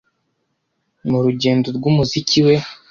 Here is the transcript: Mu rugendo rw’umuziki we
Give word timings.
Mu 1.09 1.17
rugendo 1.25 1.67
rw’umuziki 1.77 2.39
we 2.45 2.53